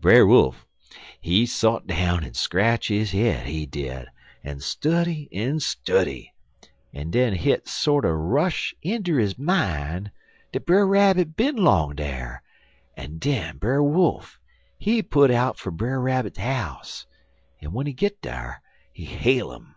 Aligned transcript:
"Brer 0.00 0.24
Wolf, 0.26 0.66
he 1.20 1.44
sot 1.44 1.86
down 1.86 2.24
en 2.24 2.32
scratch 2.32 2.88
his 2.88 3.12
head, 3.12 3.44
he 3.46 3.66
did, 3.66 4.06
en 4.42 4.60
study 4.60 5.28
en 5.30 5.60
study, 5.60 6.32
en 6.94 7.10
den 7.10 7.34
hit 7.34 7.68
sorter 7.68 8.16
rush 8.18 8.74
inter 8.80 9.18
his 9.18 9.36
mine 9.38 10.10
dat 10.54 10.64
Brer 10.64 10.86
Rabbit 10.86 11.36
bin 11.36 11.56
'long 11.56 11.94
dar, 11.96 12.42
en 12.96 13.18
den 13.18 13.58
Brer 13.58 13.82
Wolf, 13.82 14.40
he 14.78 15.02
put 15.02 15.30
out 15.30 15.58
fer 15.58 15.70
Brer 15.70 16.00
Rabbit 16.00 16.38
house, 16.38 17.06
en 17.60 17.68
w'en 17.68 17.84
he 17.86 17.92
git 17.92 18.22
dar 18.22 18.62
he 18.90 19.04
hail 19.04 19.52
'im. 19.52 19.74